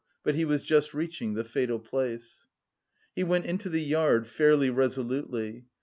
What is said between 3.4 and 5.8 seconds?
into the yard fairly resolutely.